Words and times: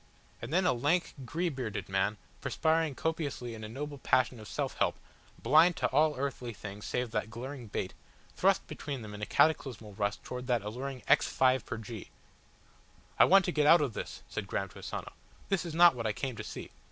And 0.41 0.51
then 0.51 0.65
a 0.65 0.73
lank, 0.73 1.13
grey 1.25 1.49
bearded 1.49 1.87
man, 1.87 2.17
perspiring 2.41 2.95
copiously 2.95 3.53
in 3.53 3.63
a 3.63 3.69
noble 3.69 3.99
passion 3.99 4.39
of 4.39 4.47
self 4.47 4.77
help, 4.79 4.95
blind 5.43 5.75
to 5.77 5.87
all 5.89 6.15
earthly 6.17 6.53
things 6.53 6.85
save 6.85 7.11
that 7.11 7.29
glaring 7.29 7.67
bait, 7.67 7.93
thrust 8.35 8.65
between 8.65 9.03
them 9.03 9.13
in 9.13 9.21
a 9.21 9.27
cataclysmal 9.27 9.93
rush 9.93 10.17
towards 10.23 10.47
that 10.47 10.63
alluring 10.63 11.03
"X 11.07 11.27
5 11.27 11.67
pr. 11.67 11.75
G." 11.75 12.09
"I 13.19 13.25
want 13.25 13.45
to 13.45 13.51
get 13.51 13.67
out 13.67 13.81
of 13.81 13.93
this," 13.93 14.23
said 14.27 14.47
Graham 14.47 14.69
to 14.69 14.79
Asano. 14.79 15.13
"This 15.49 15.65
is 15.67 15.75
not 15.75 15.93
what 15.93 16.07
I 16.07 16.13
came 16.13 16.35
to 16.35 16.43
see. 16.43 16.71